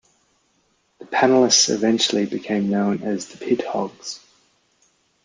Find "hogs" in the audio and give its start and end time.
3.67-4.19